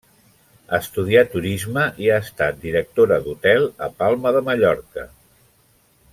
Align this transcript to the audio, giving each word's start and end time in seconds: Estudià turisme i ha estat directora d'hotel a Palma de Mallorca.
Estudià 0.77 1.21
turisme 1.33 1.83
i 2.05 2.09
ha 2.13 2.17
estat 2.27 2.57
directora 2.65 3.21
d'hotel 3.27 3.69
a 3.89 3.91
Palma 4.01 4.33
de 4.39 4.43
Mallorca. 4.49 5.07